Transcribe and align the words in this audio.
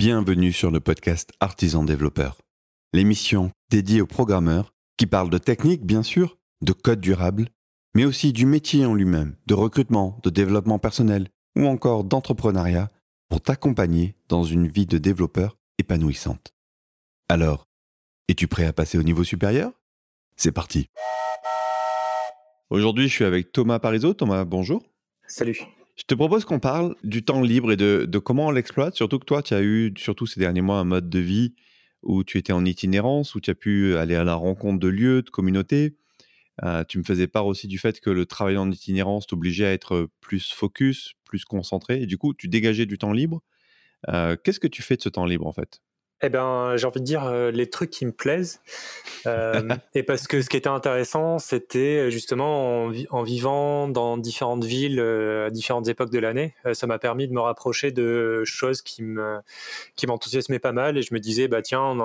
Bienvenue 0.00 0.50
sur 0.50 0.70
le 0.70 0.80
podcast 0.80 1.30
Artisan 1.40 1.84
Développeur, 1.84 2.38
l'émission 2.94 3.50
dédiée 3.68 4.00
aux 4.00 4.06
programmeurs 4.06 4.72
qui 4.96 5.04
parlent 5.04 5.28
de 5.28 5.36
technique, 5.36 5.84
bien 5.84 6.02
sûr, 6.02 6.38
de 6.62 6.72
code 6.72 7.02
durable, 7.02 7.48
mais 7.94 8.06
aussi 8.06 8.32
du 8.32 8.46
métier 8.46 8.86
en 8.86 8.94
lui-même, 8.94 9.36
de 9.46 9.52
recrutement, 9.52 10.18
de 10.22 10.30
développement 10.30 10.78
personnel 10.78 11.28
ou 11.54 11.66
encore 11.66 12.04
d'entrepreneuriat 12.04 12.88
pour 13.28 13.42
t'accompagner 13.42 14.14
dans 14.28 14.42
une 14.42 14.68
vie 14.68 14.86
de 14.86 14.96
développeur 14.96 15.58
épanouissante. 15.76 16.54
Alors, 17.28 17.68
es-tu 18.28 18.48
prêt 18.48 18.64
à 18.64 18.72
passer 18.72 18.96
au 18.96 19.02
niveau 19.02 19.22
supérieur? 19.22 19.70
C'est 20.34 20.50
parti. 20.50 20.88
Aujourd'hui, 22.70 23.06
je 23.06 23.12
suis 23.12 23.24
avec 23.26 23.52
Thomas 23.52 23.80
Parisot. 23.80 24.14
Thomas, 24.14 24.46
bonjour. 24.46 24.82
Salut. 25.26 25.60
Je 25.96 26.04
te 26.04 26.14
propose 26.14 26.44
qu'on 26.44 26.60
parle 26.60 26.94
du 27.04 27.24
temps 27.24 27.42
libre 27.42 27.72
et 27.72 27.76
de, 27.76 28.06
comment 28.18 28.46
on 28.46 28.50
l'exploite, 28.50 28.94
surtout 28.94 29.18
que 29.18 29.24
toi, 29.24 29.42
tu 29.42 29.54
as 29.54 29.62
eu, 29.62 29.92
surtout 29.96 30.26
ces 30.26 30.40
derniers 30.40 30.62
mois, 30.62 30.78
un 30.78 30.84
mode 30.84 31.10
de 31.10 31.18
vie 31.18 31.54
où 32.02 32.24
tu 32.24 32.38
étais 32.38 32.52
en 32.52 32.64
itinérance, 32.64 33.34
où 33.34 33.40
tu 33.40 33.50
as 33.50 33.54
pu 33.54 33.96
aller 33.96 34.14
à 34.14 34.24
la 34.24 34.34
rencontre 34.34 34.80
de 34.80 34.88
lieux, 34.88 35.22
de 35.22 35.30
communautés. 35.30 35.96
Euh, 36.62 36.84
tu 36.84 36.98
me 36.98 37.04
faisais 37.04 37.26
part 37.26 37.46
aussi 37.46 37.68
du 37.68 37.78
fait 37.78 38.00
que 38.00 38.10
le 38.10 38.26
travail 38.26 38.56
en 38.56 38.70
itinérance 38.70 39.26
t'obligeait 39.26 39.66
à 39.66 39.72
être 39.72 40.08
plus 40.20 40.52
focus, 40.52 41.14
plus 41.24 41.44
concentré, 41.44 42.02
et 42.02 42.06
du 42.06 42.18
coup, 42.18 42.34
tu 42.34 42.48
dégageais 42.48 42.86
du 42.86 42.98
temps 42.98 43.12
libre. 43.12 43.42
Euh, 44.08 44.36
qu'est-ce 44.42 44.60
que 44.60 44.68
tu 44.68 44.82
fais 44.82 44.96
de 44.96 45.02
ce 45.02 45.08
temps 45.08 45.26
libre, 45.26 45.46
en 45.46 45.52
fait? 45.52 45.82
Eh 46.22 46.28
ben, 46.28 46.76
j'ai 46.76 46.86
envie 46.86 47.00
de 47.00 47.04
dire 47.04 47.24
euh, 47.24 47.50
les 47.50 47.68
trucs 47.70 47.90
qui 47.90 48.04
me 48.04 48.12
plaisent. 48.12 48.60
Euh, 49.26 49.68
et 49.94 50.02
parce 50.02 50.26
que 50.26 50.42
ce 50.42 50.48
qui 50.48 50.56
était 50.56 50.68
intéressant, 50.68 51.38
c'était 51.38 51.98
euh, 51.98 52.10
justement 52.10 52.84
en, 52.84 52.92
en, 53.10 53.22
vivant 53.22 53.88
dans 53.88 54.18
différentes 54.18 54.64
villes 54.64 55.00
à 55.00 55.50
différentes 55.50 55.88
époques 55.88 56.10
de 56.10 56.18
l'année, 56.18 56.54
ça 56.72 56.86
m'a 56.86 56.98
permis 56.98 57.26
de 57.26 57.32
me 57.32 57.40
rapprocher 57.40 57.90
de 57.90 58.42
choses 58.44 58.82
qui 58.82 59.02
me 59.02 59.38
qui 59.96 60.06
m'enthousiasmaient 60.06 60.58
pas 60.58 60.72
mal. 60.72 60.98
Et 60.98 61.02
je 61.02 61.14
me 61.14 61.20
disais, 61.20 61.48
bah 61.48 61.62
tiens, 61.62 61.96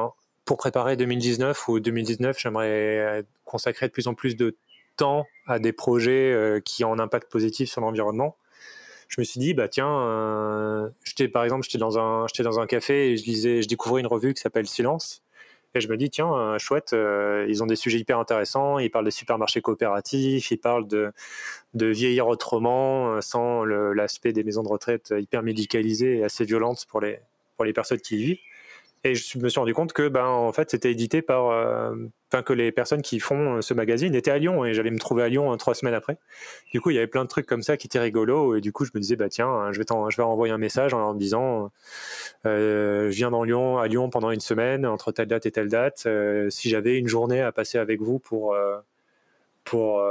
pour 0.45 0.57
préparer 0.57 0.95
2019 0.95 1.67
ou 1.67 1.79
2019, 1.79 2.39
j'aimerais 2.39 3.25
consacrer 3.43 3.87
de 3.87 3.91
plus 3.91 4.07
en 4.07 4.13
plus 4.13 4.35
de 4.35 4.55
temps 4.97 5.25
à 5.47 5.59
des 5.59 5.73
projets 5.73 6.61
qui 6.63 6.85
ont 6.85 6.93
un 6.93 6.99
impact 6.99 7.29
positif 7.29 7.69
sur 7.69 7.81
l'environnement 7.81 8.37
je 9.07 9.21
me 9.21 9.23
suis 9.23 9.39
dit 9.39 9.53
bah 9.53 9.67
tiens 9.67 9.89
euh, 9.89 10.89
j'étais 11.03 11.27
par 11.27 11.43
exemple 11.43 11.63
j'étais 11.63 11.77
dans 11.77 11.97
un 11.97 12.25
dans 12.39 12.59
un 12.59 12.67
café 12.67 13.11
et 13.11 13.17
je 13.17 13.25
lisais 13.25 13.61
je 13.61 13.67
découvrais 13.67 14.01
une 14.01 14.07
revue 14.07 14.33
qui 14.33 14.41
s'appelle 14.41 14.67
Silence. 14.67 15.21
Et 15.73 15.81
je 15.81 15.89
me 15.89 15.97
dis 15.97 16.09
tiens 16.09 16.33
euh, 16.33 16.57
chouette 16.57 16.93
euh, 16.93 17.45
ils 17.49 17.61
ont 17.61 17.65
des 17.65 17.75
sujets 17.75 17.99
hyper 17.99 18.17
intéressants 18.17 18.79
ils 18.79 18.89
parlent 18.89 19.05
des 19.05 19.11
supermarchés 19.11 19.61
coopératifs 19.61 20.49
ils 20.51 20.57
parlent 20.57 20.87
de 20.87 21.11
de 21.73 21.87
vieillir 21.87 22.27
autrement 22.27 23.19
sans 23.21 23.65
l'aspect 23.65 24.31
des 24.31 24.45
maisons 24.45 24.63
de 24.63 24.69
retraite 24.69 25.13
hyper 25.17 25.43
médicalisées 25.43 26.19
et 26.19 26.23
assez 26.23 26.45
violentes 26.45 26.85
pour 26.87 27.01
les 27.01 27.19
pour 27.57 27.65
les 27.65 27.73
personnes 27.73 27.99
qui 27.99 28.15
y 28.15 28.23
vivent 28.23 28.39
et 29.05 29.13
je 29.13 29.37
me 29.37 29.49
suis 29.49 29.59
rendu 29.59 29.75
compte 29.75 29.93
que, 29.93 30.07
ben, 30.07 30.25
en 30.25 30.51
fait, 30.51 30.71
c'était 30.71 30.91
édité 30.91 31.21
par, 31.21 31.51
euh, 31.51 31.95
enfin, 32.31 32.41
que 32.41 32.53
les 32.53 32.71
personnes 32.71 33.03
qui 33.03 33.19
font 33.19 33.61
ce 33.61 33.75
magazine 33.75 34.15
étaient 34.15 34.31
à 34.31 34.39
Lyon 34.39 34.65
et 34.65 34.73
j'allais 34.73 34.89
me 34.89 34.97
trouver 34.97 35.21
à 35.21 35.29
Lyon 35.29 35.51
hein, 35.51 35.57
trois 35.57 35.75
semaines 35.75 35.93
après. 35.93 36.17
Du 36.71 36.81
coup, 36.81 36.89
il 36.89 36.95
y 36.95 36.97
avait 36.97 37.05
plein 37.05 37.23
de 37.23 37.29
trucs 37.29 37.45
comme 37.45 37.61
ça 37.61 37.77
qui 37.77 37.85
étaient 37.85 37.99
rigolos 37.99 38.55
et 38.55 38.61
du 38.61 38.71
coup, 38.71 38.83
je 38.83 38.89
me 38.95 38.99
disais, 38.99 39.15
bah 39.15 39.29
tiens, 39.29 39.71
je 39.71 39.77
vais, 39.77 39.85
je 40.09 40.17
vais 40.17 40.23
envoyer 40.23 40.51
un 40.51 40.57
message 40.57 40.95
en 40.95 40.99
leur 40.99 41.13
disant, 41.13 41.71
euh, 42.47 43.11
je 43.11 43.15
viens 43.15 43.29
dans 43.29 43.43
Lyon, 43.43 43.77
à 43.77 43.87
Lyon 43.87 44.09
pendant 44.09 44.31
une 44.31 44.39
semaine 44.39 44.87
entre 44.87 45.11
telle 45.11 45.27
date 45.27 45.45
et 45.45 45.51
telle 45.51 45.69
date. 45.69 46.05
Euh, 46.07 46.49
si 46.49 46.69
j'avais 46.69 46.97
une 46.97 47.07
journée 47.07 47.41
à 47.41 47.51
passer 47.51 47.77
avec 47.77 48.01
vous 48.01 48.17
pour 48.17 48.57
pour 49.65 50.03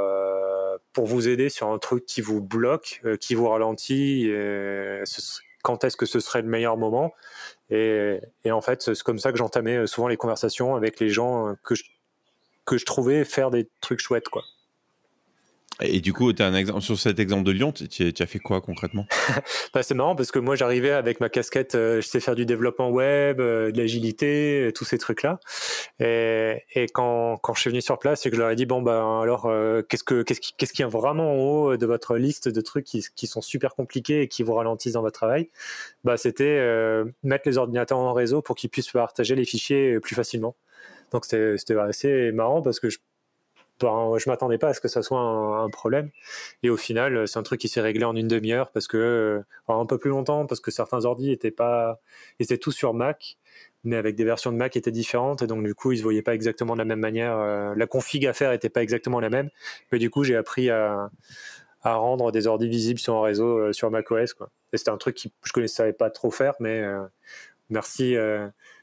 pour 0.92 1.06
vous 1.06 1.29
aider 1.29 1.48
sur 1.48 1.69
un 1.69 1.79
truc 1.79 2.06
qui 2.06 2.20
vous 2.20 2.41
bloque, 2.41 3.03
qui 3.20 3.34
vous 3.34 3.48
ralentit, 3.48 4.31
quand 5.65 5.83
est-ce 5.83 5.97
que 5.97 6.05
ce 6.07 6.20
serait 6.20 6.43
le 6.43 6.48
meilleur 6.48 6.77
moment 6.77 7.15
et, 7.70 8.20
en 8.51 8.61
fait, 8.61 8.83
c'est 8.83 9.03
comme 9.03 9.19
ça 9.19 9.33
que 9.33 9.39
j'entamais 9.39 9.79
euh, 9.79 9.87
souvent 9.87 10.07
les 10.07 10.19
conversations 10.19 10.77
avec 10.77 11.01
les 11.01 11.09
gens 11.09 11.48
euh, 11.48 11.55
que 11.65 11.75
je, 11.75 11.84
que 12.67 12.77
je 12.77 12.84
trouvais 12.84 13.25
faire 13.25 13.51
des 13.51 13.69
trucs 13.81 14.01
chouettes, 14.01 14.29
quoi. 14.29 14.45
Et 15.80 16.01
du 16.01 16.12
coup, 16.12 16.33
un 16.39 16.55
exemple, 16.55 16.83
sur 16.83 16.98
cet 16.98 17.18
exemple 17.18 17.42
de 17.45 17.51
Lyon, 17.51 17.73
tu, 17.73 18.12
as 18.18 18.27
fait 18.27 18.39
quoi 18.39 18.61
concrètement? 18.61 19.07
Bah, 19.74 19.83
C'est 19.83 19.95
marrant 19.95 20.14
parce 20.14 20.30
que 20.30 20.39
moi, 20.39 20.55
j'arrivais 20.55 20.92
avec 20.92 21.20
ma 21.20 21.29
casquette, 21.29 21.74
euh, 21.74 22.01
je 22.01 22.07
sais 22.07 22.20
faire 22.20 22.36
du 22.36 22.46
développement 22.46 22.90
web, 22.90 23.39
de 23.39 23.73
l'agilité, 23.74 24.70
tous 24.74 24.84
ces 24.84 24.98
trucs-là. 24.98 25.40
Et, 25.98 26.63
et 26.74 26.86
quand, 26.86 27.36
quand, 27.39 27.55
je 27.55 27.61
suis 27.61 27.70
venu 27.70 27.83
sur 27.83 27.98
place 27.98 28.24
et 28.24 28.30
que 28.30 28.36
je 28.36 28.40
leur 28.40 28.51
ai 28.51 28.57
dit, 28.57 28.67
bon, 28.67 28.83
bah, 28.83 29.20
alors, 29.23 29.51
qu'est-ce 29.89 30.05
qu'il 30.05 30.24
qu'est-ce 30.24 30.73
qui, 30.73 30.83
y 30.83 30.84
a 30.84 30.89
vraiment 30.89 31.33
en 31.33 31.36
haut 31.36 31.77
de 31.77 31.86
votre 31.86 32.17
liste 32.17 32.48
de 32.48 32.61
trucs 32.61 32.84
qui, 32.84 33.05
qui, 33.17 33.27
sont 33.27 33.40
super 33.40 33.74
compliqués 33.74 34.23
et 34.23 34.29
qui 34.29 34.42
vous 34.42 34.55
ralentissent 34.55 34.92
dans 34.92 35.02
votre 35.02 35.18
travail? 35.18 35.51
Bah, 36.05 36.17
C'était 36.17 36.61
mettre 37.23 37.48
les 37.48 37.58
ordinateurs 37.58 37.98
en 37.98 38.13
réseau 38.13 38.42
pour 38.42 38.55
qu'ils 38.55 38.70
puissent 38.70 38.92
partager 38.92 39.34
les 39.34 39.45
fichiers 39.45 39.98
plus 40.01 40.14
facilement. 40.14 40.55
Donc, 41.11 41.24
c'était 41.24 41.79
assez 41.79 42.33
marrant 42.33 42.63
parce 42.63 42.80
que 42.80 42.90
je 42.90 42.98
ben, 43.80 44.17
je 44.18 44.30
m'attendais 44.30 44.58
pas 44.58 44.68
à 44.68 44.74
ce 44.74 44.80
que 44.80 44.89
ça 44.89 45.02
soit 45.02 45.18
un, 45.18 45.68
problème. 45.70 46.11
Et 46.62 46.70
au 46.70 46.77
final, 46.77 47.27
c'est 47.27 47.39
un 47.39 47.42
truc 47.42 47.61
qui 47.61 47.68
s'est 47.68 47.80
réglé 47.80 48.05
en 48.05 48.14
une 48.14 48.29
demi-heure 48.29 48.70
parce 48.70 48.86
que, 48.86 48.96
euh, 48.96 49.42
un 49.68 49.86
peu 49.86 49.98
plus 49.98 50.11
longtemps, 50.11 50.46
parce 50.46 50.61
que 50.61 50.70
certains 50.70 51.05
ordi 51.05 51.33
étaient 51.33 51.51
pas, 51.51 52.01
étaient 52.39 52.58
tous 52.58 52.73
sur 52.73 52.95
Mac, 52.95 53.36
mais 53.83 53.96
avec 53.96 54.14
des 54.14 54.24
versions 54.24 54.52
de 54.52 54.57
Mac 54.57 54.73
qui 54.73 54.79
étaient 54.79 54.92
différentes. 54.92 55.42
Et 55.42 55.46
donc, 55.48 55.64
du 55.64 55.74
coup, 55.74 55.92
ils 55.92 55.98
se 55.98 56.02
voyaient 56.02 56.23
pas 56.23 56.34
exactement 56.34 56.74
de 56.74 56.79
la 56.79 56.84
même 56.84 57.01
manière. 57.01 57.36
Euh, 57.39 57.74
la 57.77 57.86
config 57.86 58.27
à 58.27 58.33
faire 58.33 58.52
était 58.52 58.68
pas 58.68 58.83
exactement 58.83 59.20
la 59.20 59.30
même. 59.30 59.51
Mais 59.92 59.98
du 59.98 60.08
coup, 60.11 60.24
j'ai 60.24 60.36
appris 60.36 60.70
à, 60.70 61.11
rendre 61.83 62.33
des 62.33 62.46
ordi 62.46 62.68
visibles 62.68 63.01
sur 63.01 63.17
un 63.17 63.23
réseau 63.23 63.58
euh, 63.58 63.73
sur 63.73 63.90
macOS. 63.90 64.34
Et 64.73 64.79
c'était 64.79 64.90
un 64.90 64.98
truc 64.98 65.17
que 65.17 65.29
je 65.45 65.52
connaissais 65.52 65.92
pas 65.92 66.11
trop 66.11 66.30
faire, 66.30 66.55
mais 66.61 66.83
merci 67.70 68.17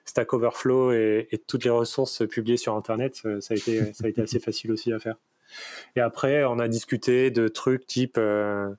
Stack 0.06 0.34
Overflow 0.34 0.92
et, 0.94 1.28
toutes 1.48 1.64
les 1.64 1.70
ressources 1.70 2.28
publiées 2.28 2.58
sur 2.58 2.76
Internet, 2.76 3.22
euh, 3.26 3.40
ça 3.42 3.54
a 3.54 3.58
été, 3.58 4.22
assez 4.22 4.40
facile 4.40 4.72
aussi 4.72 4.92
à 4.94 5.00
faire. 5.00 5.16
Et 5.96 6.00
après, 6.00 6.44
on 6.46 6.60
a 6.60 6.68
discuté 6.68 7.30
de 7.30 7.48
trucs 7.48 7.86
type, 7.86 8.16
euh, 8.18 8.70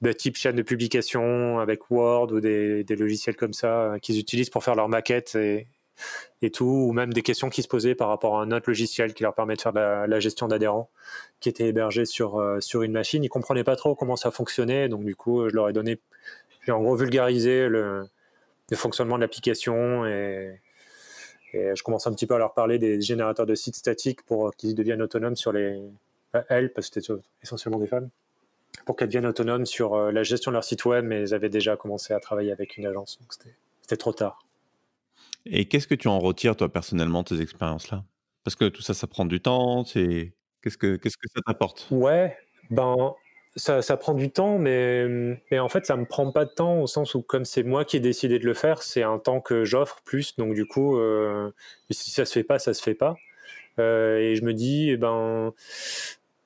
bah, 0.00 0.12
type 0.12 0.36
chaîne 0.36 0.56
de 0.56 0.62
publication 0.62 1.58
avec 1.58 1.90
Word 1.90 2.32
ou 2.32 2.40
des, 2.40 2.84
logiciels 2.88 3.36
comme 3.36 3.54
ça 3.54 3.82
euh, 3.82 3.98
qu'ils 3.98 4.18
utilisent 4.18 4.50
pour 4.50 4.62
faire 4.62 4.74
leurs 4.74 4.88
maquettes 4.88 5.34
et, 5.34 5.66
et, 6.42 6.50
tout, 6.50 6.64
ou 6.64 6.92
même 6.92 7.12
des 7.12 7.22
questions 7.22 7.48
qui 7.48 7.62
se 7.62 7.68
posaient 7.68 7.94
par 7.94 8.08
rapport 8.08 8.38
à 8.38 8.42
un 8.42 8.52
autre 8.52 8.68
logiciel 8.68 9.14
qui 9.14 9.22
leur 9.22 9.34
permet 9.34 9.56
de 9.56 9.62
faire 9.62 9.72
la, 9.72 10.20
gestion 10.20 10.46
d'adhérents 10.46 10.90
qui 11.40 11.48
était 11.48 11.68
hébergé 11.68 12.04
sur, 12.04 12.42
sur 12.60 12.82
une 12.82 12.92
machine. 12.92 13.24
Ils 13.24 13.28
comprenaient 13.28 13.64
pas 13.64 13.76
trop 13.76 13.94
comment 13.94 14.16
ça 14.16 14.30
fonctionnait, 14.30 14.88
donc 14.90 15.04
du 15.04 15.16
coup, 15.16 15.48
je 15.48 15.54
leur 15.54 15.70
ai 15.70 15.72
donné, 15.72 16.00
j'ai 16.66 16.72
en 16.72 16.82
gros 16.82 16.96
vulgarisé 16.96 17.68
le, 17.68 18.04
le 18.70 18.76
fonctionnement 18.76 19.16
de 19.16 19.20
l'application 19.20 20.06
et, 20.06 20.60
je 21.52 21.82
commence 21.82 22.06
un 22.06 22.12
petit 22.12 22.28
peu 22.28 22.34
à 22.36 22.38
leur 22.38 22.54
parler 22.54 22.78
des 22.78 23.00
générateurs 23.00 23.44
de 23.44 23.56
sites 23.56 23.74
statiques 23.74 24.22
pour 24.22 24.54
qu'ils 24.54 24.76
deviennent 24.76 25.02
autonomes 25.02 25.34
sur 25.34 25.52
les 25.52 25.80
elles 26.48 26.72
parce 26.72 26.90
que 26.90 27.00
c'était 27.00 27.20
essentiellement 27.42 27.80
des 27.80 27.88
femmes 27.88 28.08
pour 28.86 28.94
qu'elles 28.94 29.08
deviennent 29.08 29.26
autonomes 29.26 29.66
sur 29.66 29.94
euh, 29.94 30.12
la 30.12 30.22
gestion 30.22 30.52
de 30.52 30.54
leur 30.54 30.62
site 30.62 30.84
web 30.84 31.04
mais 31.04 31.22
elles 31.22 31.34
avaient 31.34 31.48
déjà 31.48 31.76
commencé 31.76 32.14
à 32.14 32.20
travailler 32.20 32.52
avec 32.52 32.76
une 32.76 32.86
agence 32.86 33.18
donc 33.18 33.32
c'était 33.32 33.96
trop 33.96 34.12
tard. 34.12 34.46
Et 35.44 35.66
qu'est-ce 35.66 35.88
que 35.88 35.96
tu 35.96 36.06
en 36.06 36.20
retires 36.20 36.54
toi 36.54 36.72
personnellement 36.72 37.24
de 37.24 37.28
ces 37.30 37.42
expériences 37.42 37.90
là 37.90 38.04
Parce 38.44 38.54
que 38.54 38.68
tout 38.68 38.82
ça 38.82 38.94
ça 38.94 39.08
prend 39.08 39.24
du 39.24 39.40
temps, 39.40 39.84
c'est 39.84 40.32
qu'est-ce 40.62 40.78
que 40.78 40.94
qu'est-ce 40.94 41.16
que 41.16 41.28
ça 41.34 41.40
t'apporte? 41.44 41.88
Ouais, 41.90 42.36
ben 42.70 43.14
ça, 43.60 43.96
prend 43.96 44.14
du 44.14 44.30
temps, 44.30 44.58
mais, 44.58 45.38
en 45.52 45.68
fait, 45.68 45.86
ça 45.86 45.96
me 45.96 46.04
prend 46.04 46.30
pas 46.32 46.44
de 46.44 46.50
temps 46.50 46.80
au 46.80 46.86
sens 46.86 47.14
où, 47.14 47.22
comme 47.22 47.44
c'est 47.44 47.62
moi 47.62 47.84
qui 47.84 47.96
ai 47.96 48.00
décidé 48.00 48.38
de 48.38 48.46
le 48.46 48.54
faire, 48.54 48.82
c'est 48.82 49.02
un 49.02 49.18
temps 49.18 49.40
que 49.40 49.64
j'offre 49.64 50.00
plus. 50.04 50.36
Donc, 50.36 50.54
du 50.54 50.66
coup, 50.66 50.98
euh, 50.98 51.50
si 51.90 52.10
ça 52.10 52.24
se 52.24 52.32
fait 52.32 52.44
pas, 52.44 52.58
ça 52.58 52.74
se 52.74 52.82
fait 52.82 52.94
pas. 52.94 53.16
Euh, 53.78 54.18
et 54.18 54.36
je 54.36 54.44
me 54.44 54.54
dis, 54.54 54.90
eh 54.90 54.96
ben, 54.96 55.52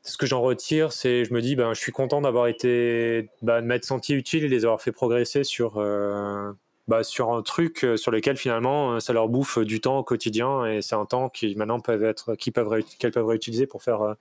ce 0.03 0.17
que 0.19 0.27
j'en 0.27 0.43
retire, 0.43 0.93
c'est, 0.93 1.25
je 1.25 1.33
me 1.33 1.41
dis, 1.41 1.57
ben, 1.57 1.73
je 1.75 1.81
suis 1.81 1.93
content 1.93 2.21
d'avoir 2.21 2.49
été, 2.49 3.29
ben, 3.43 3.63
de 3.63 3.67
m'être 3.67 3.85
senti 3.85 4.15
utile 4.15 4.45
et 4.45 4.49
les 4.49 4.65
avoir 4.65 4.83
fait 4.83 4.93
progresser 4.93 5.45
sur, 5.45 5.79
euh, 5.79 6.53
bah, 6.89 7.03
sur 7.03 7.33
un 7.33 7.43
truc 7.43 7.87
sur 7.97 8.11
lequel 8.11 8.37
finalement 8.37 9.01
ça 9.01 9.13
leur 9.15 9.29
bouffe 9.29 9.59
du 9.59 9.81
temps 9.81 9.99
au 9.99 10.05
quotidien 10.05 10.67
et 10.67 10.83
c'est 10.83 10.97
un 10.97 11.07
temps 11.07 11.31
qui 11.31 11.57
peuvent 11.83 12.05
être, 12.05 12.35
peuvent, 12.53 12.83
qu'elles 12.99 13.13
peuvent 13.13 13.27
réutiliser 13.27 13.67
pour 13.67 13.83
faire 13.83 14.17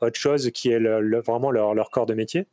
autre 0.00 0.18
chose 0.18 0.50
qui 0.50 0.70
est 0.70 0.78
vraiment 0.78 1.50
leur, 1.50 1.74
leur, 1.74 1.90
corps 1.90 2.06
de 2.06 2.14
métier. 2.14 2.46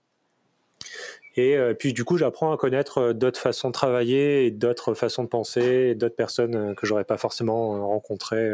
Et 1.37 1.55
euh, 1.55 1.75
puis 1.75 1.93
du 1.93 2.03
coup, 2.03 2.17
j'apprends 2.17 2.51
à 2.51 2.57
connaître 2.57 2.97
euh, 2.97 3.13
d'autres 3.13 3.39
façons 3.39 3.67
de 3.67 3.73
travailler, 3.73 4.49
d'autres 4.49 4.95
façons 4.95 5.23
de 5.23 5.29
penser, 5.29 5.93
d'autres 5.93 6.15
personnes 6.15 6.55
euh, 6.55 6.73
que 6.73 6.87
j'aurais 6.87 7.03
pas 7.03 7.17
forcément 7.17 7.87
rencontrées, 7.87 8.49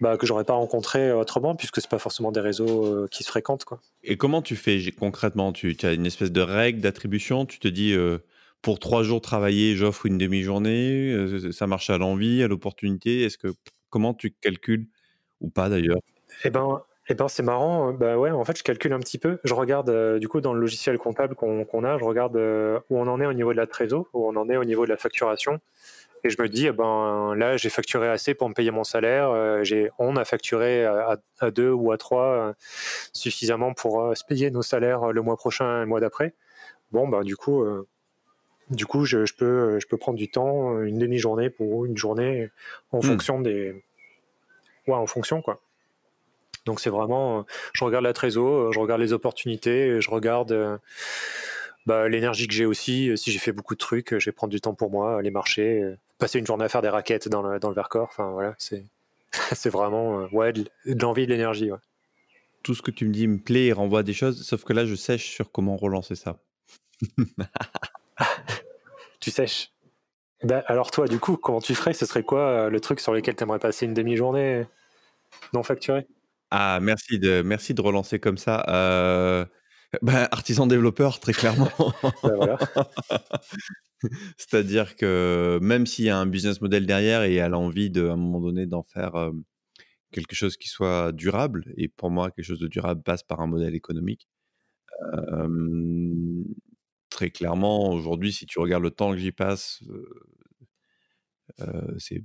bah, 0.00 0.16
que 0.16 0.26
j'aurais 0.26 0.44
pas 0.44 0.54
rencontré 0.54 1.12
autrement, 1.12 1.54
puisque 1.54 1.80
c'est 1.82 1.90
pas 1.90 1.98
forcément 1.98 2.32
des 2.32 2.40
réseaux 2.40 3.06
qui 3.10 3.24
se 3.24 3.28
fréquentent. 3.28 3.64
Quoi. 3.64 3.80
Et 4.04 4.16
comment 4.16 4.40
tu 4.40 4.56
fais 4.56 4.78
concrètement? 4.98 5.52
Tu 5.52 5.76
as 5.82 5.92
une 5.92 6.06
espèce 6.06 6.32
de 6.32 6.40
règle 6.40 6.80
d'attribution? 6.80 7.44
Tu 7.44 7.58
te 7.58 7.68
dis 7.68 7.94
pour 8.62 8.78
trois 8.78 9.02
jours 9.02 9.20
travailler, 9.20 9.76
j'offre 9.76 10.06
une 10.06 10.18
demi-journée. 10.18 11.14
ça 11.52 11.66
marche 11.66 11.90
à 11.90 11.98
l'envie, 11.98 12.42
à 12.42 12.48
l'opportunité? 12.48 13.22
Est-ce 13.22 13.38
que 13.38 13.48
comment 13.90 14.14
tu 14.14 14.30
calcules 14.32 14.88
ou 15.40 15.50
pas 15.50 15.68
d'ailleurs? 15.68 16.00
Eh 16.44 16.50
ben, 16.50 16.82
eh 17.08 17.14
ben 17.14 17.28
c'est 17.28 17.42
marrant, 17.42 17.92
bah 17.92 18.18
ouais, 18.18 18.30
en 18.30 18.44
fait 18.44 18.58
je 18.58 18.64
calcule 18.64 18.92
un 18.92 18.98
petit 18.98 19.18
peu. 19.18 19.38
Je 19.44 19.54
regarde 19.54 19.90
euh, 19.90 20.18
du 20.18 20.28
coup 20.28 20.40
dans 20.40 20.52
le 20.52 20.60
logiciel 20.60 20.98
comptable 20.98 21.36
qu'on 21.36 21.84
a, 21.84 21.98
je 21.98 22.04
regarde 22.04 22.36
euh, 22.36 22.80
où 22.90 22.98
on 22.98 23.06
en 23.06 23.20
est 23.20 23.26
au 23.26 23.32
niveau 23.32 23.52
de 23.52 23.58
la 23.58 23.66
trésor, 23.68 24.06
où 24.12 24.26
on 24.26 24.34
en 24.34 24.48
est 24.48 24.56
au 24.56 24.64
niveau 24.64 24.84
de 24.84 24.90
la 24.90 24.96
facturation. 24.96 25.60
Et 26.24 26.30
je 26.30 26.42
me 26.42 26.48
dis, 26.48 26.66
eh 26.66 26.72
ben 26.72 27.36
là, 27.36 27.56
j'ai 27.56 27.68
facturé 27.68 28.08
assez 28.08 28.34
pour 28.34 28.48
me 28.48 28.54
payer 28.54 28.72
mon 28.72 28.82
salaire. 28.82 29.62
j'ai, 29.62 29.90
on 29.98 30.16
a 30.16 30.24
facturé 30.24 30.84
à, 30.84 31.20
deux 31.52 31.70
ou 31.70 31.92
à 31.92 31.98
trois 31.98 32.54
suffisamment 33.12 33.74
pour 33.74 34.16
se 34.16 34.24
payer 34.24 34.50
nos 34.50 34.62
salaires 34.62 35.12
le 35.12 35.22
mois 35.22 35.36
prochain 35.36 35.76
et 35.76 35.80
le 35.80 35.86
mois 35.86 36.00
d'après. 36.00 36.34
Bon, 36.90 37.06
bah, 37.06 37.22
du 37.22 37.36
coup, 37.36 37.64
du 38.70 38.86
coup 38.86 39.04
je, 39.04 39.18
peux, 39.38 39.78
je 39.78 39.86
peux 39.86 39.98
prendre 39.98 40.18
du 40.18 40.28
temps, 40.28 40.80
une 40.82 40.98
demi-journée 40.98 41.48
pour 41.50 41.84
une 41.84 41.96
journée 41.96 42.50
en 42.90 42.98
hmm. 42.98 43.02
fonction 43.02 43.40
des. 43.40 43.84
Ouais, 44.88 44.94
en 44.94 45.06
fonction, 45.06 45.42
quoi. 45.42 45.60
Donc 46.66 46.80
c'est 46.80 46.90
vraiment, 46.90 47.46
je 47.72 47.84
regarde 47.84 48.04
la 48.04 48.12
trésor, 48.12 48.72
je 48.72 48.78
regarde 48.78 49.00
les 49.00 49.12
opportunités, 49.12 50.00
je 50.00 50.10
regarde 50.10 50.80
bah, 51.86 52.08
l'énergie 52.08 52.48
que 52.48 52.54
j'ai 52.54 52.66
aussi. 52.66 53.16
Si 53.16 53.30
j'ai 53.30 53.38
fait 53.38 53.52
beaucoup 53.52 53.74
de 53.74 53.78
trucs, 53.78 54.18
je 54.18 54.24
vais 54.26 54.32
prendre 54.32 54.50
du 54.50 54.60
temps 54.60 54.74
pour 54.74 54.90
moi, 54.90 55.18
aller 55.18 55.30
marcher, 55.30 55.94
passer 56.18 56.38
une 56.38 56.46
journée 56.46 56.64
à 56.64 56.68
faire 56.68 56.82
des 56.82 56.88
raquettes 56.88 57.28
dans 57.28 57.42
le, 57.42 57.60
dans 57.60 57.68
le 57.68 57.74
Vercors. 57.74 58.08
Enfin 58.10 58.30
voilà, 58.32 58.54
c'est 58.58 58.84
c'est 59.54 59.70
vraiment 59.70 60.26
ouais, 60.32 60.52
de, 60.52 60.64
l'envie 60.84 61.22
et 61.22 61.26
de 61.26 61.32
l'énergie. 61.32 61.70
Tout 62.62 62.74
ce 62.74 62.82
que 62.82 62.90
tu 62.90 63.06
me 63.06 63.12
dis 63.12 63.28
me 63.28 63.38
plaît 63.38 63.66
et 63.66 63.72
renvoie 63.72 64.02
des 64.02 64.12
choses, 64.12 64.44
sauf 64.44 64.64
que 64.64 64.72
là 64.72 64.84
je 64.84 64.94
sèche 64.94 65.30
sur 65.30 65.52
comment 65.52 65.76
relancer 65.76 66.16
ça. 66.16 66.38
tu 69.20 69.30
sèches. 69.30 69.72
Bah, 70.42 70.62
alors 70.66 70.90
toi, 70.90 71.08
du 71.08 71.18
coup, 71.18 71.36
comment 71.36 71.60
tu 71.60 71.74
ferais? 71.74 71.94
Ce 71.94 72.06
serait 72.06 72.22
quoi 72.22 72.68
le 72.68 72.80
truc 72.80 73.00
sur 73.00 73.12
lequel 73.12 73.36
tu 73.36 73.42
aimerais 73.42 73.58
passer 73.58 73.86
une 73.86 73.94
demi-journée 73.94 74.66
non 75.52 75.62
facturée? 75.62 76.06
Ah, 76.50 76.78
merci 76.80 77.18
de, 77.18 77.42
merci 77.42 77.74
de 77.74 77.80
relancer 77.80 78.18
comme 78.20 78.38
ça. 78.38 79.48
Bah, 80.02 80.28
artisan 80.32 80.66
développeur, 80.66 81.20
très 81.20 81.32
clairement. 81.32 81.70
Bah, 82.22 82.58
C'est-à-dire 84.36 84.96
que 84.96 85.58
même 85.62 85.86
s'il 85.86 86.04
y 86.06 86.10
a 86.10 86.18
un 86.18 86.26
business 86.26 86.60
model 86.60 86.86
derrière 86.86 87.22
et 87.22 87.36
elle 87.36 87.54
a 87.54 87.58
envie 87.58 87.88
de, 87.88 88.06
à 88.08 88.12
un 88.12 88.16
moment 88.16 88.40
donné 88.40 88.66
d'en 88.66 88.82
faire 88.82 89.30
quelque 90.12 90.34
chose 90.34 90.56
qui 90.56 90.68
soit 90.68 91.12
durable, 91.12 91.72
et 91.76 91.88
pour 91.88 92.10
moi, 92.10 92.30
quelque 92.30 92.44
chose 92.44 92.58
de 92.60 92.68
durable 92.68 93.02
passe 93.02 93.22
par 93.22 93.40
un 93.40 93.46
modèle 93.46 93.74
économique. 93.74 94.28
très 97.10 97.30
clairement, 97.30 97.90
aujourd'hui, 97.90 98.32
si 98.32 98.46
tu 98.46 98.58
regardes 98.58 98.82
le 98.82 98.90
temps 98.90 99.12
que 99.12 99.18
j'y 99.18 99.32
passe, 99.32 99.82
c'est 101.98 102.22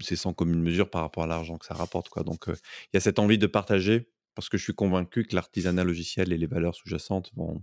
c'est 0.00 0.16
sans 0.16 0.32
commune 0.32 0.62
mesure 0.62 0.90
par 0.90 1.02
rapport 1.02 1.24
à 1.24 1.26
l'argent 1.26 1.58
que 1.58 1.66
ça 1.66 1.74
rapporte. 1.74 2.08
Quoi. 2.08 2.22
Donc, 2.22 2.44
il 2.48 2.94
y 2.94 2.96
a 2.96 3.00
cette 3.00 3.18
envie 3.18 3.38
de 3.38 3.46
partager 3.46 4.08
parce 4.34 4.48
que 4.48 4.58
je 4.58 4.62
suis 4.62 4.74
convaincu 4.74 5.24
que 5.24 5.34
l'artisanat 5.34 5.84
logiciel 5.84 6.32
et 6.32 6.38
les 6.38 6.46
valeurs 6.46 6.74
sous-jacentes 6.74 7.30
vont 7.36 7.62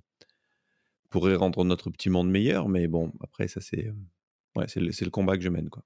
pourraient 1.09 1.35
rendre 1.35 1.63
notre 1.63 1.89
petit 1.89 2.09
monde 2.09 2.29
meilleur. 2.29 2.67
Mais 2.67 2.87
bon, 2.87 3.13
après, 3.23 3.47
ça, 3.47 3.61
c'est 3.61 3.91
ouais, 4.55 4.65
le, 4.75 4.87
le, 4.87 5.09
combat 5.09 5.37
que 5.37 5.43
je 5.43 5.49
mène. 5.49 5.69
Quoi. 5.69 5.83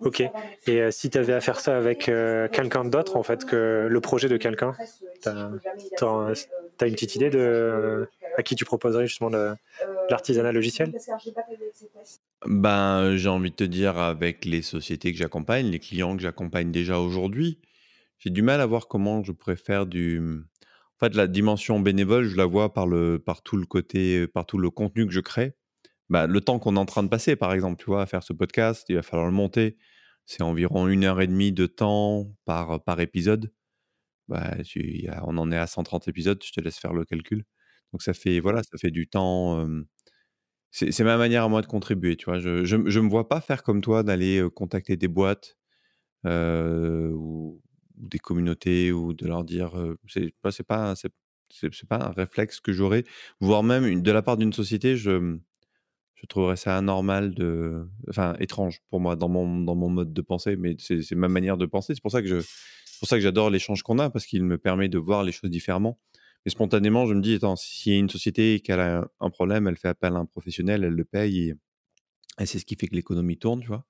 Ok. 0.00 0.22
Et 0.66 0.90
si 0.90 1.10
tu 1.10 1.18
avais 1.18 1.32
à 1.32 1.40
faire 1.40 1.58
ça 1.60 1.76
avec 1.76 2.04
quelqu'un 2.04 2.84
d'autre, 2.84 3.16
en 3.16 3.22
fait, 3.22 3.44
que 3.44 3.86
le 3.88 4.00
projet 4.00 4.28
de 4.28 4.36
quelqu'un, 4.36 4.74
tu 5.22 5.28
as, 5.28 6.86
une 6.86 6.94
petite 6.94 7.16
idée 7.16 7.30
de 7.30 8.08
à 8.36 8.42
qui 8.42 8.54
tu 8.54 8.64
proposerais 8.64 9.06
justement 9.06 9.30
l'artisanat 10.08 10.52
logiciel? 10.52 10.92
Ben, 12.48 13.14
j'ai 13.16 13.28
envie 13.28 13.50
de 13.50 13.56
te 13.56 13.64
dire 13.64 13.98
avec 13.98 14.46
les 14.46 14.62
sociétés 14.62 15.12
que 15.12 15.18
j'accompagne, 15.18 15.66
les 15.66 15.78
clients 15.78 16.16
que 16.16 16.22
j'accompagne 16.22 16.72
déjà 16.72 16.98
aujourd'hui, 16.98 17.60
j'ai 18.18 18.30
du 18.30 18.40
mal 18.40 18.62
à 18.62 18.66
voir 18.66 18.88
comment 18.88 19.22
je 19.22 19.32
pourrais 19.32 19.56
faire 19.56 19.84
du. 19.86 20.18
En 20.20 20.98
fait, 21.06 21.14
la 21.14 21.26
dimension 21.26 21.78
bénévole, 21.78 22.24
je 22.26 22.36
la 22.36 22.46
vois 22.46 22.72
par 22.72 22.86
le, 22.86 23.18
par 23.18 23.42
tout 23.42 23.58
le 23.58 23.66
côté, 23.66 24.26
par 24.28 24.46
tout 24.46 24.56
le 24.58 24.70
contenu 24.70 25.06
que 25.06 25.12
je 25.12 25.20
crée. 25.20 25.56
Bah, 26.10 26.26
le 26.26 26.40
temps 26.40 26.58
qu'on 26.58 26.76
est 26.76 26.78
en 26.80 26.86
train 26.86 27.02
de 27.02 27.08
passer, 27.08 27.36
par 27.36 27.52
exemple, 27.52 27.82
tu 27.82 27.86
vois, 27.86 28.02
à 28.02 28.06
faire 28.06 28.22
ce 28.22 28.32
podcast, 28.32 28.86
il 28.88 28.96
va 28.96 29.02
falloir 29.02 29.28
le 29.28 29.34
monter. 29.34 29.76
C'est 30.26 30.42
environ 30.42 30.88
une 30.88 31.04
heure 31.04 31.20
et 31.20 31.26
demie 31.28 31.52
de 31.52 31.66
temps 31.66 32.32
par, 32.46 32.82
par 32.84 33.00
épisode. 33.00 33.52
Bah, 34.28 34.56
on 35.26 35.38
en 35.38 35.52
est 35.52 35.58
à 35.58 35.66
130 35.66 36.08
épisodes, 36.08 36.42
je 36.44 36.52
te 36.52 36.60
laisse 36.60 36.78
faire 36.78 36.92
le 36.94 37.04
calcul. 37.04 37.44
Donc 37.92 38.02
ça 38.02 38.14
fait, 38.14 38.40
voilà, 38.40 38.62
ça 38.62 38.78
fait 38.78 38.90
du 38.90 39.08
temps. 39.08 39.66
C'est 40.70 41.00
ma 41.00 41.16
manière 41.16 41.44
à 41.44 41.48
moi 41.48 41.62
de 41.62 41.66
contribuer, 41.66 42.16
tu 42.16 42.26
vois. 42.26 42.38
Je 42.38 42.76
ne 42.76 43.00
me 43.00 43.08
vois 43.08 43.28
pas 43.28 43.40
faire 43.40 43.62
comme 43.62 43.80
toi, 43.80 44.02
d'aller 44.02 44.46
contacter 44.54 44.96
des 44.96 45.08
boîtes 45.08 45.56
ou, 46.24 47.60
des 47.96 48.18
communautés 48.18 48.92
ou 48.92 49.12
de 49.12 49.26
leur 49.26 49.44
dire, 49.44 49.72
c'est 50.06 50.32
pas, 50.40 50.50
pas, 50.66 50.94
pas 51.88 52.04
un 52.06 52.12
réflexe 52.12 52.60
que 52.60 52.72
j'aurais, 52.72 53.04
voire 53.40 53.62
même 53.62 54.02
de 54.02 54.12
la 54.12 54.22
part 54.22 54.36
d'une 54.36 54.52
société, 54.52 54.96
je 54.96 55.38
je 56.20 56.26
trouverais 56.26 56.56
ça 56.56 56.76
anormal 56.76 57.34
de 57.34 57.86
enfin 58.08 58.34
étrange 58.40 58.80
pour 58.90 59.00
moi 59.00 59.16
dans 59.16 59.28
mon 59.28 59.60
dans 59.60 59.74
mon 59.76 59.88
mode 59.88 60.12
de 60.12 60.22
pensée 60.22 60.56
mais 60.56 60.76
c'est 60.78 61.14
ma 61.14 61.28
manière 61.28 61.56
de 61.56 61.66
penser 61.66 61.94
c'est 61.94 62.02
pour 62.02 62.10
ça 62.10 62.22
que 62.22 63.20
j'adore 63.20 63.50
l'échange 63.50 63.82
qu'on 63.82 63.98
a 63.98 64.10
parce 64.10 64.26
qu'il 64.26 64.42
me 64.42 64.58
permet 64.58 64.88
de 64.88 64.98
voir 64.98 65.22
les 65.22 65.32
choses 65.32 65.50
différemment 65.50 65.98
mais 66.44 66.50
spontanément 66.50 67.06
je 67.06 67.14
me 67.14 67.20
dis 67.20 67.34
attends 67.34 67.56
s'il 67.56 67.92
y 67.92 67.96
a 67.96 67.98
une 67.98 68.10
société 68.10 68.60
qui 68.60 68.72
a 68.72 69.08
un 69.20 69.30
problème 69.30 69.68
elle 69.68 69.76
fait 69.76 69.88
appel 69.88 70.14
à 70.14 70.18
un 70.18 70.26
professionnel 70.26 70.84
elle 70.84 70.94
le 70.94 71.04
paye 71.04 71.50
et, 71.50 72.46
c'est 72.46 72.58
ce 72.58 72.64
qui 72.64 72.76
fait 72.76 72.86
que 72.86 72.94
l'économie 72.94 73.36
tourne 73.36 73.60
tu 73.60 73.68
vois 73.68 73.84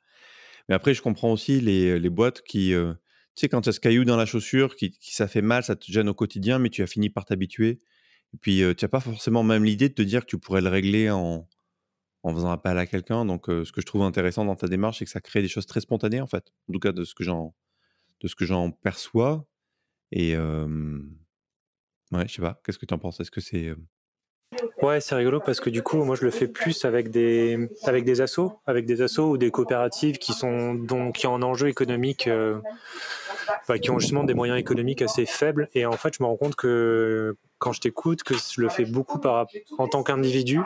mais 0.68 0.74
après 0.74 0.94
je 0.94 1.02
comprends 1.02 1.32
aussi 1.32 1.60
les, 1.60 1.98
les 1.98 2.10
boîtes 2.10 2.42
qui 2.42 2.74
euh, 2.74 2.92
tu 3.34 3.42
sais 3.42 3.48
quand 3.48 3.60
tu 3.60 3.68
as 3.68 3.72
ce 3.72 3.80
caillou 3.80 4.04
dans 4.04 4.16
la 4.16 4.26
chaussure 4.26 4.76
qui, 4.76 4.90
qui, 4.90 5.14
ça 5.14 5.28
fait 5.28 5.42
mal 5.42 5.62
ça 5.62 5.76
te 5.76 5.90
gêne 5.90 6.08
au 6.08 6.14
quotidien 6.14 6.58
mais 6.58 6.70
tu 6.70 6.82
as 6.82 6.86
fini 6.86 7.10
par 7.10 7.24
t'habituer 7.24 7.80
et 8.34 8.38
puis 8.40 8.62
euh, 8.62 8.74
tu 8.74 8.84
n'as 8.84 8.88
pas 8.88 9.00
forcément 9.00 9.42
même 9.42 9.64
l'idée 9.64 9.88
de 9.88 9.94
te 9.94 10.02
dire 10.02 10.22
que 10.22 10.26
tu 10.26 10.38
pourrais 10.38 10.62
le 10.62 10.68
régler 10.68 11.10
en 11.10 11.46
en 12.22 12.34
faisant 12.34 12.50
appel 12.50 12.78
à 12.78 12.86
quelqu'un. 12.86 13.24
Donc, 13.24 13.46
ce 13.46 13.70
que 13.70 13.80
je 13.80 13.86
trouve 13.86 14.02
intéressant 14.02 14.44
dans 14.44 14.56
ta 14.56 14.68
démarche, 14.68 14.98
c'est 14.98 15.04
que 15.04 15.10
ça 15.10 15.20
crée 15.20 15.42
des 15.42 15.48
choses 15.48 15.66
très 15.66 15.80
spontanées, 15.80 16.20
en 16.20 16.26
fait. 16.26 16.52
En 16.68 16.72
tout 16.72 16.80
cas, 16.80 16.92
de 16.92 17.04
ce 17.04 17.14
que 17.14 17.24
j'en, 17.24 17.54
de 18.20 18.28
ce 18.28 18.34
que 18.34 18.44
j'en 18.44 18.70
perçois. 18.70 19.46
Et 20.10 20.34
ouais, 22.12 22.28
je 22.28 22.34
sais 22.34 22.42
pas. 22.42 22.60
Qu'est-ce 22.64 22.78
que 22.78 22.86
tu 22.86 22.94
en 22.94 22.98
penses? 22.98 23.20
Est-ce 23.20 23.30
que 23.30 23.40
c'est 23.40 23.74
Ouais, 24.80 25.00
c'est 25.00 25.14
rigolo 25.14 25.40
parce 25.40 25.60
que 25.60 25.68
du 25.68 25.82
coup, 25.82 26.02
moi, 26.04 26.16
je 26.16 26.24
le 26.24 26.30
fais 26.30 26.48
plus 26.48 26.84
avec 26.84 27.10
des 27.10 27.68
avec 27.84 28.04
des 28.04 28.20
assos, 28.20 28.60
avec 28.66 28.86
des 28.86 29.02
assos 29.02 29.30
ou 29.30 29.36
des 29.36 29.50
coopératives 29.50 30.18
qui 30.18 30.32
sont 30.32 30.74
donc 30.74 31.16
qui 31.16 31.26
ont 31.26 31.34
un 31.34 31.42
enjeu 31.42 31.68
économique, 31.68 32.28
qui 33.80 33.90
ont 33.90 33.98
justement 33.98 34.24
des 34.24 34.34
moyens 34.34 34.58
économiques 34.58 35.02
assez 35.02 35.26
faibles. 35.26 35.68
Et 35.74 35.84
en 35.84 35.92
fait, 35.92 36.14
je 36.16 36.22
me 36.22 36.28
rends 36.28 36.36
compte 36.36 36.56
que 36.56 37.36
quand 37.58 37.72
je 37.72 37.80
t'écoute 37.80 38.22
que 38.22 38.34
je 38.34 38.60
le 38.60 38.68
fais 38.68 38.84
beaucoup 38.84 39.18
par, 39.18 39.46
en 39.78 39.88
tant 39.88 40.02
qu'individu, 40.02 40.60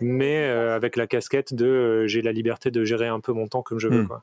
mais 0.00 0.44
euh, 0.44 0.76
avec 0.76 0.96
la 0.96 1.06
casquette 1.06 1.54
de 1.54 1.66
euh, 1.66 2.06
j'ai 2.06 2.22
la 2.22 2.32
liberté 2.32 2.70
de 2.70 2.84
gérer 2.84 3.08
un 3.08 3.20
peu 3.20 3.32
mon 3.32 3.46
temps 3.46 3.62
comme 3.62 3.78
je 3.78 3.88
veux. 3.88 4.04
Quoi. 4.04 4.22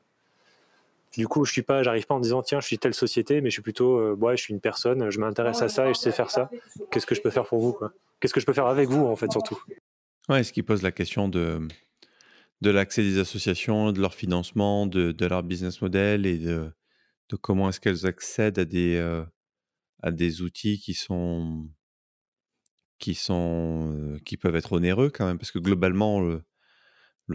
Du 1.18 1.28
coup, 1.28 1.46
je 1.46 1.52
suis 1.52 1.62
pas, 1.62 1.84
j'arrive 1.84 2.06
pas 2.06 2.16
en 2.16 2.20
disant 2.20 2.42
tiens, 2.42 2.60
je 2.60 2.68
suis 2.68 2.78
telle 2.78 2.94
société, 2.94 3.42
mais 3.42 3.50
je 3.50 3.56
suis 3.56 3.62
plutôt 3.62 3.98
euh, 4.00 4.16
ouais, 4.16 4.36
je 4.36 4.44
suis 4.44 4.54
une 4.54 4.60
personne, 4.60 5.10
je 5.10 5.20
m'intéresse 5.20 5.62
à 5.62 5.70
ça 5.70 5.90
et 5.90 5.94
je 5.94 6.00
sais 6.00 6.12
faire 6.12 6.30
ça. 6.30 6.50
Qu'est-ce 6.92 7.06
que 7.06 7.16
je 7.16 7.22
peux 7.22 7.30
faire 7.30 7.46
pour 7.46 7.60
vous 7.60 7.74
quoi? 7.74 7.94
Qu'est-ce 8.20 8.34
que 8.34 8.40
je 8.40 8.46
peux 8.46 8.54
faire 8.54 8.68
avec 8.68 8.90
vous 8.90 9.06
en 9.06 9.16
fait 9.16 9.32
surtout? 9.32 9.62
Ouais, 10.30 10.44
ce 10.44 10.52
qui 10.52 10.64
pose 10.64 10.82
la 10.82 10.92
question 10.92 11.30
de 11.30 11.68
de 12.62 12.70
l'accès 12.70 13.04
des 13.04 13.20
associations, 13.20 13.92
de 13.92 14.00
leur 14.00 14.14
financement, 14.14 14.88
de, 14.88 15.12
de 15.12 15.26
leur 15.26 15.44
business 15.44 15.82
model 15.82 16.26
et 16.26 16.38
de, 16.38 16.72
de 17.30 17.36
comment 17.36 17.70
est-ce 17.70 17.80
qu'elles 17.80 18.06
accèdent 18.06 18.60
à 18.60 18.66
des 18.66 18.98
à 20.02 20.12
des 20.12 20.42
outils 20.42 20.80
qui 20.80 20.94
sont 20.94 21.68
qui 23.00 23.16
sont 23.16 24.20
qui 24.26 24.38
peuvent 24.38 24.56
être 24.56 24.74
onéreux 24.74 25.10
quand 25.10 25.26
même 25.26 25.38
parce 25.38 25.52
que 25.52 25.60
globalement 25.60 26.22
le, 26.22 26.44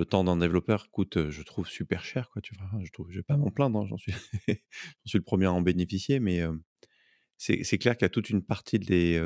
temps 0.04 0.24
d'un 0.24 0.36
développeur 0.36 0.90
coûte 0.90 1.30
je 1.30 1.42
trouve 1.42 1.68
super 1.68 2.04
cher 2.04 2.30
quoi 2.30 2.42
tu 2.42 2.54
vois 2.54 2.68
je 2.82 2.90
je 3.08 3.18
vais 3.18 3.22
pas 3.22 3.36
m'en 3.36 3.50
plaindre 3.50 3.80
hein, 3.80 3.86
j'en 3.88 3.96
suis 3.96 4.12
suis 5.04 5.18
le 5.18 5.24
premier 5.24 5.46
à 5.46 5.52
en 5.52 5.60
bénéficier 5.60 6.20
mais 6.20 6.42
c'est 7.38 7.78
clair 7.78 7.96
qu'il 7.96 8.04
y 8.04 8.06
a 8.06 8.10
toute 8.10 8.30
une 8.30 8.42
partie 8.42 8.78
des 8.78 9.20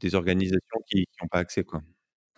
des 0.00 0.14
organisations 0.14 0.80
qui 0.90 1.06
n'ont 1.20 1.28
pas 1.28 1.38
accès 1.38 1.64
quoi 1.64 1.82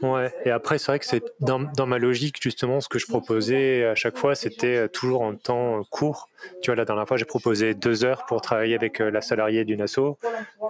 Ouais, 0.02 0.32
et 0.46 0.50
après, 0.50 0.78
c'est 0.78 0.86
vrai 0.86 0.98
que 0.98 1.04
c'est 1.04 1.22
dans, 1.40 1.60
dans, 1.60 1.84
ma 1.84 1.98
logique, 1.98 2.42
justement, 2.42 2.80
ce 2.80 2.88
que 2.88 2.98
je 2.98 3.06
proposais 3.06 3.84
à 3.84 3.94
chaque 3.94 4.16
fois, 4.16 4.34
c'était 4.34 4.88
toujours 4.88 5.20
en 5.20 5.34
temps 5.34 5.82
court. 5.90 6.30
Tu 6.62 6.70
vois, 6.70 6.76
la 6.76 6.86
dernière 6.86 7.06
fois, 7.06 7.18
j'ai 7.18 7.26
proposé 7.26 7.74
deux 7.74 8.02
heures 8.02 8.24
pour 8.24 8.40
travailler 8.40 8.74
avec 8.74 8.98
la 8.98 9.20
salariée 9.20 9.66
d'une 9.66 9.82
asso. 9.82 10.16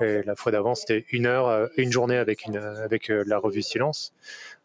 Et 0.01 0.23
la 0.25 0.35
fois 0.35 0.51
d'avant, 0.51 0.75
c'était 0.75 1.07
une 1.13 1.27
heure, 1.27 1.69
une 1.77 1.93
journée 1.93 2.17
avec, 2.17 2.45
une, 2.47 2.57
avec 2.57 3.07
la 3.09 3.39
revue 3.39 3.63
Silence. 3.63 4.13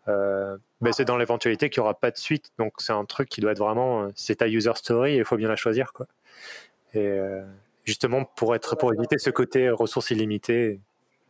Euh, 0.07 0.57
mais 0.85 0.93
c'est 0.93 1.05
dans 1.05 1.17
l'éventualité 1.17 1.69
qu'il 1.69 1.81
n'y 1.81 1.85
aura 1.85 1.99
pas 1.99 2.11
de 2.11 2.17
suite. 2.17 2.51
Donc, 2.57 2.73
c'est 2.77 2.93
un 2.93 3.03
truc 3.03 3.27
qui 3.27 3.41
doit 3.41 3.51
être 3.51 3.59
vraiment. 3.59 4.07
C'est 4.15 4.35
ta 4.35 4.47
user 4.47 4.71
story 4.75 5.15
et 5.15 5.17
il 5.17 5.25
faut 5.25 5.37
bien 5.37 5.49
la 5.49 5.57
choisir, 5.57 5.91
quoi. 5.91 6.07
Et 6.93 7.19
justement, 7.83 8.23
pour, 8.23 8.55
être, 8.55 8.77
pour 8.77 8.93
éviter 8.93 9.17
ce 9.17 9.29
côté 9.29 9.69
ressources 9.69 10.11
illimitées. 10.11 10.79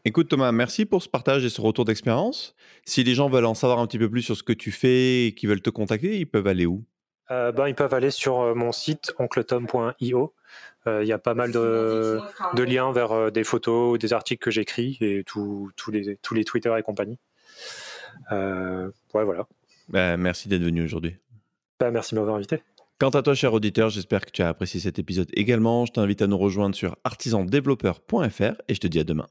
Écoute 0.07 0.29
Thomas, 0.29 0.51
merci 0.51 0.85
pour 0.85 1.01
ce 1.01 1.09
partage 1.09 1.43
et 1.45 1.49
ce 1.49 1.59
retour 1.59 1.83
d'expérience. 1.83 2.55
Si 2.85 3.03
les 3.03 3.15
gens 3.15 3.27
veulent 3.27 3.45
en 3.45 3.55
savoir 3.55 3.79
un 3.79 3.87
petit 3.87 3.97
peu 3.97 4.07
plus 4.07 4.21
sur 4.21 4.37
ce 4.37 4.43
que 4.43 4.53
tu 4.53 4.71
fais 4.71 5.25
et 5.25 5.31
qui 5.33 5.47
veulent 5.47 5.63
te 5.63 5.71
contacter, 5.71 6.19
ils 6.19 6.27
peuvent 6.27 6.45
aller 6.45 6.67
où? 6.67 6.83
Euh, 7.31 7.51
ben, 7.51 7.67
Ils 7.67 7.73
peuvent 7.73 7.93
aller 7.93 8.11
sur 8.11 8.39
euh, 8.39 8.53
mon 8.53 8.71
site 8.71 9.13
oncletom.io. 9.17 10.33
Euh, 10.85 11.03
il 11.03 11.07
y 11.07 11.11
a 11.11 11.17
pas 11.17 11.33
mal 11.33 11.51
de, 11.51 12.21
liens 12.55 12.91
vers 12.91 13.31
des 13.31 13.43
photos, 13.43 13.97
des 13.97 14.13
articles 14.13 14.43
que 14.43 14.51
j'écris 14.51 14.99
et 15.01 15.23
tous 15.25 15.71
les, 15.91 16.17
tous 16.17 16.35
les 16.35 16.43
Twitter 16.43 16.71
et 16.77 16.83
compagnie. 16.83 17.17
Ouais, 18.31 19.23
voilà. 19.23 19.47
Ben, 19.89 20.17
merci 20.17 20.47
d'être 20.47 20.63
venu 20.63 20.83
aujourd'hui. 20.83 21.15
Bah, 21.79 21.91
merci 21.91 22.15
de 22.15 22.19
m'avoir 22.19 22.37
invité. 22.37 22.61
Quant 22.97 23.09
à 23.09 23.21
toi, 23.21 23.35
cher 23.35 23.53
auditeur, 23.53 23.89
j'espère 23.89 24.25
que 24.25 24.31
tu 24.31 24.41
as 24.41 24.47
apprécié 24.47 24.79
cet 24.79 24.99
épisode 24.99 25.29
également. 25.33 25.85
Je 25.85 25.91
t'invite 25.91 26.21
à 26.21 26.27
nous 26.27 26.37
rejoindre 26.37 26.75
sur 26.75 26.95
artisandéveloppeur.fr 27.03 28.61
et 28.67 28.73
je 28.73 28.79
te 28.79 28.87
dis 28.87 28.99
à 28.99 29.03
demain. 29.03 29.27